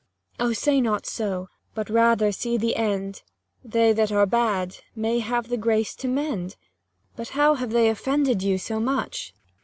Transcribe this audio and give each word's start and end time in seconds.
Cor. 0.39 0.47
O, 0.47 0.53
say 0.53 0.81
not 0.81 1.05
so, 1.05 1.47
but 1.75 1.87
rather 1.87 2.31
see 2.31 2.57
the 2.57 2.75
end; 2.75 3.21
They 3.63 3.93
that 3.93 4.11
are 4.11 4.25
bad, 4.25 4.77
may 4.95 5.19
have 5.19 5.49
the 5.49 5.57
grace 5.57 5.93
to 5.97 6.07
mend: 6.07 6.55
But 7.15 7.29
how 7.37 7.53
have 7.53 7.69
they 7.69 7.87
offended 7.87 8.41
you 8.41 8.57
so 8.57 8.79
much 8.79 9.31